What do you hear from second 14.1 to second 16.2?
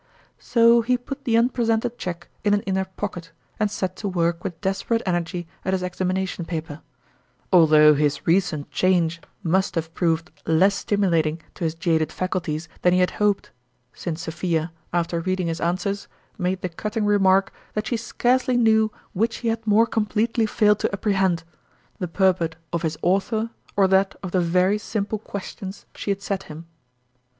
Sophia, after reading his answers,